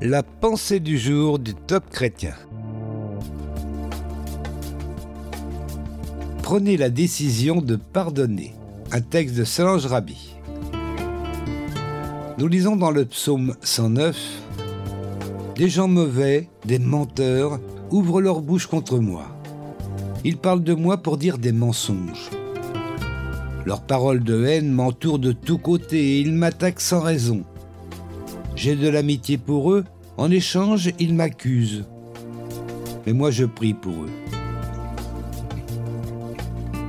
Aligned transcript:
La 0.00 0.22
pensée 0.22 0.78
du 0.78 0.96
jour 0.96 1.40
du 1.40 1.54
top 1.54 1.90
chrétien. 1.90 2.34
Prenez 6.44 6.76
la 6.76 6.88
décision 6.88 7.60
de 7.60 7.74
pardonner. 7.74 8.54
Un 8.92 9.00
texte 9.00 9.34
de 9.34 9.42
Solange 9.42 9.86
Rabi. 9.86 10.36
Nous 12.38 12.46
lisons 12.46 12.76
dans 12.76 12.92
le 12.92 13.06
psaume 13.06 13.56
109 13.60 14.16
Des 15.56 15.68
gens 15.68 15.88
mauvais, 15.88 16.48
des 16.64 16.78
menteurs, 16.78 17.58
ouvrent 17.90 18.20
leur 18.20 18.40
bouche 18.40 18.68
contre 18.68 19.00
moi. 19.00 19.26
Ils 20.24 20.36
parlent 20.36 20.62
de 20.62 20.74
moi 20.74 20.98
pour 20.98 21.16
dire 21.16 21.38
des 21.38 21.50
mensonges. 21.52 22.30
Leurs 23.66 23.82
paroles 23.82 24.22
de 24.22 24.44
haine 24.44 24.70
m'entourent 24.70 25.18
de 25.18 25.32
tous 25.32 25.58
côtés 25.58 26.18
et 26.18 26.20
ils 26.20 26.32
m'attaquent 26.32 26.80
sans 26.80 27.00
raison. 27.00 27.42
J'ai 28.58 28.74
de 28.74 28.88
l'amitié 28.88 29.38
pour 29.38 29.72
eux, 29.72 29.84
en 30.18 30.30
échange, 30.30 30.90
ils 30.98 31.14
m'accusent. 31.14 31.84
Mais 33.06 33.12
moi, 33.12 33.30
je 33.30 33.44
prie 33.44 33.72
pour 33.72 33.94
eux. 33.94 34.10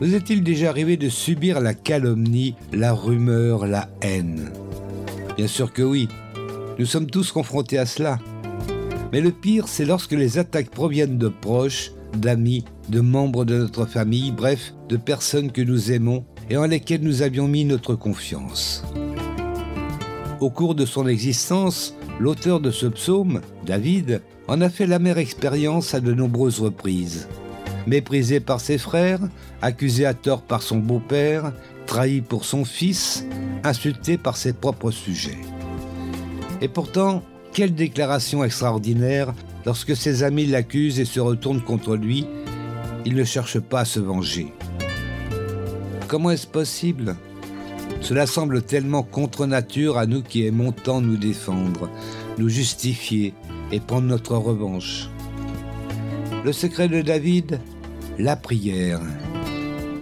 Vous 0.00 0.14
est-il 0.14 0.42
déjà 0.42 0.68
arrivé 0.68 0.96
de 0.96 1.08
subir 1.08 1.60
la 1.60 1.74
calomnie, 1.74 2.56
la 2.72 2.92
rumeur, 2.92 3.66
la 3.66 3.88
haine? 4.02 4.50
Bien 5.36 5.46
sûr 5.46 5.72
que 5.72 5.82
oui. 5.82 6.08
Nous 6.78 6.86
sommes 6.86 7.06
tous 7.06 7.30
confrontés 7.30 7.78
à 7.78 7.86
cela. 7.86 8.18
Mais 9.12 9.20
le 9.20 9.30
pire, 9.30 9.68
c'est 9.68 9.84
lorsque 9.84 10.12
les 10.12 10.38
attaques 10.38 10.70
proviennent 10.70 11.18
de 11.18 11.28
proches, 11.28 11.92
d'amis, 12.16 12.64
de 12.88 13.00
membres 13.00 13.44
de 13.44 13.56
notre 13.56 13.86
famille, 13.86 14.32
bref, 14.32 14.74
de 14.88 14.96
personnes 14.96 15.52
que 15.52 15.62
nous 15.62 15.92
aimons 15.92 16.24
et 16.50 16.56
en 16.56 16.66
lesquelles 16.66 17.02
nous 17.02 17.22
avions 17.22 17.46
mis 17.46 17.64
notre 17.64 17.94
confiance. 17.94 18.82
Au 20.42 20.50
cours 20.50 20.74
de 20.74 20.84
son 20.84 21.06
existence, 21.06 21.94
l'auteur 22.18 22.58
de 22.58 22.72
ce 22.72 22.86
psaume, 22.86 23.42
David, 23.64 24.22
en 24.48 24.60
a 24.60 24.70
fait 24.70 24.88
l'amère 24.88 25.18
expérience 25.18 25.94
à 25.94 26.00
de 26.00 26.12
nombreuses 26.12 26.58
reprises. 26.58 27.28
Méprisé 27.86 28.40
par 28.40 28.60
ses 28.60 28.76
frères, 28.76 29.20
accusé 29.60 30.04
à 30.04 30.14
tort 30.14 30.42
par 30.42 30.62
son 30.62 30.78
beau-père, 30.78 31.52
trahi 31.86 32.22
pour 32.22 32.44
son 32.44 32.64
fils, 32.64 33.24
insulté 33.62 34.18
par 34.18 34.36
ses 34.36 34.52
propres 34.52 34.90
sujets. 34.90 35.38
Et 36.60 36.66
pourtant, 36.66 37.22
quelle 37.52 37.76
déclaration 37.76 38.42
extraordinaire 38.42 39.32
lorsque 39.64 39.94
ses 39.94 40.24
amis 40.24 40.46
l'accusent 40.46 40.98
et 40.98 41.04
se 41.04 41.20
retournent 41.20 41.62
contre 41.62 41.94
lui. 41.94 42.26
Il 43.06 43.14
ne 43.14 43.22
cherche 43.22 43.60
pas 43.60 43.82
à 43.82 43.84
se 43.84 44.00
venger. 44.00 44.52
Comment 46.08 46.32
est-ce 46.32 46.48
possible 46.48 47.14
cela 48.02 48.26
semble 48.26 48.62
tellement 48.62 49.04
contre 49.04 49.46
nature 49.46 49.96
à 49.96 50.06
nous 50.06 50.22
qui 50.22 50.44
aimons 50.44 50.72
tant 50.72 51.00
nous 51.00 51.16
défendre, 51.16 51.88
nous 52.36 52.48
justifier 52.48 53.32
et 53.70 53.80
prendre 53.80 54.08
notre 54.08 54.36
revanche. 54.36 55.08
Le 56.44 56.52
secret 56.52 56.88
de 56.88 57.00
David, 57.00 57.60
la 58.18 58.34
prière. 58.34 59.00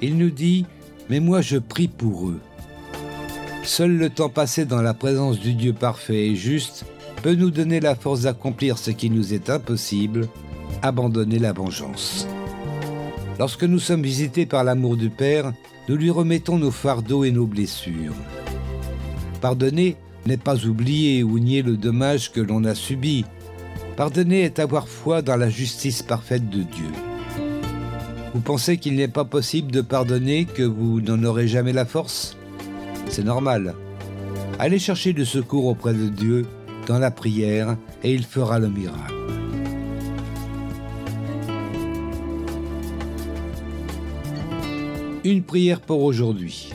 Il 0.00 0.16
nous 0.16 0.30
dit, 0.30 0.64
mais 1.10 1.20
moi 1.20 1.42
je 1.42 1.58
prie 1.58 1.88
pour 1.88 2.28
eux. 2.28 2.40
Seul 3.64 3.96
le 3.96 4.08
temps 4.08 4.30
passé 4.30 4.64
dans 4.64 4.80
la 4.80 4.94
présence 4.94 5.38
du 5.38 5.52
Dieu 5.52 5.74
parfait 5.74 6.28
et 6.28 6.36
juste 6.36 6.86
peut 7.22 7.34
nous 7.34 7.50
donner 7.50 7.80
la 7.80 7.94
force 7.94 8.22
d'accomplir 8.22 8.78
ce 8.78 8.90
qui 8.90 9.10
nous 9.10 9.34
est 9.34 9.50
impossible, 9.50 10.28
abandonner 10.80 11.38
la 11.38 11.52
vengeance. 11.52 12.26
Lorsque 13.38 13.64
nous 13.64 13.78
sommes 13.78 14.02
visités 14.02 14.46
par 14.46 14.64
l'amour 14.64 14.96
du 14.96 15.10
Père, 15.10 15.52
nous 15.90 15.96
lui 15.96 16.10
remettons 16.10 16.56
nos 16.56 16.70
fardeaux 16.70 17.24
et 17.24 17.32
nos 17.32 17.46
blessures. 17.46 18.14
Pardonner 19.40 19.96
n'est 20.24 20.36
pas 20.36 20.64
oublier 20.64 21.24
ou 21.24 21.40
nier 21.40 21.62
le 21.62 21.76
dommage 21.76 22.30
que 22.30 22.40
l'on 22.40 22.62
a 22.62 22.76
subi. 22.76 23.24
Pardonner 23.96 24.42
est 24.42 24.60
avoir 24.60 24.86
foi 24.86 25.20
dans 25.20 25.34
la 25.34 25.50
justice 25.50 26.04
parfaite 26.04 26.48
de 26.48 26.62
Dieu. 26.62 26.92
Vous 28.32 28.40
pensez 28.40 28.76
qu'il 28.76 28.94
n'est 28.94 29.08
pas 29.08 29.24
possible 29.24 29.72
de 29.72 29.80
pardonner, 29.80 30.44
que 30.44 30.62
vous 30.62 31.00
n'en 31.00 31.24
aurez 31.24 31.48
jamais 31.48 31.72
la 31.72 31.84
force? 31.84 32.36
C'est 33.08 33.24
normal. 33.24 33.74
Allez 34.60 34.78
chercher 34.78 35.12
du 35.12 35.24
secours 35.24 35.66
auprès 35.66 35.92
de 35.92 36.06
Dieu 36.06 36.46
dans 36.86 37.00
la 37.00 37.10
prière 37.10 37.76
et 38.04 38.14
il 38.14 38.22
fera 38.22 38.60
le 38.60 38.68
miracle. 38.68 39.39
Une 45.22 45.42
prière 45.42 45.82
pour 45.82 46.02
aujourd'hui. 46.02 46.72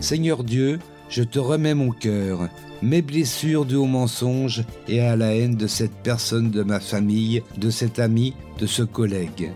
Seigneur 0.00 0.44
Dieu, 0.44 0.78
je 1.08 1.22
te 1.22 1.38
remets 1.38 1.74
mon 1.74 1.90
cœur, 1.90 2.48
mes 2.82 3.00
blessures 3.00 3.64
dues 3.64 3.76
au 3.76 3.86
mensonge 3.86 4.62
et 4.88 5.00
à 5.00 5.16
la 5.16 5.34
haine 5.34 5.54
de 5.54 5.66
cette 5.66 5.94
personne 6.02 6.50
de 6.50 6.62
ma 6.62 6.80
famille, 6.80 7.42
de 7.56 7.70
cet 7.70 7.98
ami, 7.98 8.34
de 8.58 8.66
ce 8.66 8.82
collègue. 8.82 9.52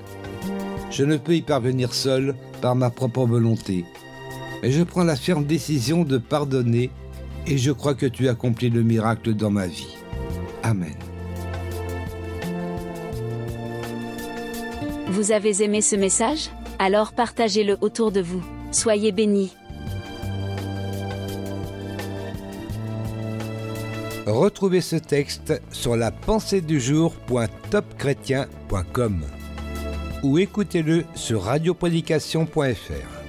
Je 0.91 1.05
ne 1.05 1.19
peux 1.19 1.35
y 1.35 1.43
parvenir 1.43 1.93
seul 1.93 2.35
par 2.63 2.75
ma 2.75 2.89
propre 2.89 3.27
volonté, 3.27 3.85
mais 4.63 4.73
je 4.73 4.83
prends 4.83 5.05
la 5.05 5.17
ferme 5.17 5.45
décision 5.45 6.03
de 6.03 6.17
pardonner 6.17 6.91
et 7.47 7.59
je 7.59 7.71
crois 7.71 7.95
que 7.95 8.07
tu 8.07 8.29
accomplis 8.29 8.71
le 8.71 8.83
miracle 8.83 9.35
dans 9.35 9.51
ma 9.51 9.67
vie. 9.67 9.95
Amen. 10.63 10.95
Vous 15.09 15.33
avez 15.33 15.63
aimé 15.63 15.83
ce 15.83 15.97
message? 15.97 16.49
Alors 16.83 17.13
partagez-le 17.13 17.77
autour 17.81 18.11
de 18.11 18.21
vous. 18.21 18.43
Soyez 18.73 19.13
bénis. 19.13 19.55
Retrouvez 24.27 24.81
ce 24.81 24.97
texte 24.97 25.61
sur 25.71 25.97
la 25.97 26.11
ou 30.25 30.39
écoutez-le 30.39 31.05
sur 31.15 31.43
radioprédication.fr. 31.43 33.22